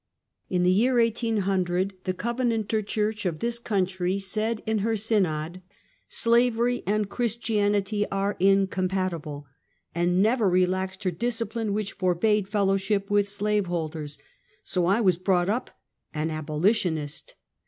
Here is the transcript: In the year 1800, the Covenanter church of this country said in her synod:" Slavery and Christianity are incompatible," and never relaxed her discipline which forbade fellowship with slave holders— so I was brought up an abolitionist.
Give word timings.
In 0.49 0.63
the 0.63 0.71
year 0.71 0.95
1800, 0.97 1.93
the 2.05 2.15
Covenanter 2.15 2.81
church 2.81 3.23
of 3.23 3.37
this 3.37 3.59
country 3.59 4.17
said 4.17 4.63
in 4.65 4.79
her 4.79 4.95
synod:" 4.95 5.61
Slavery 6.23 6.81
and 6.87 7.07
Christianity 7.07 8.09
are 8.09 8.35
incompatible," 8.39 9.45
and 9.93 10.19
never 10.19 10.49
relaxed 10.49 11.03
her 11.03 11.11
discipline 11.11 11.71
which 11.71 11.93
forbade 11.93 12.47
fellowship 12.47 13.11
with 13.11 13.29
slave 13.29 13.67
holders— 13.67 14.17
so 14.63 14.87
I 14.87 15.01
was 15.01 15.19
brought 15.19 15.49
up 15.49 15.69
an 16.15 16.31
abolitionist. 16.31 17.35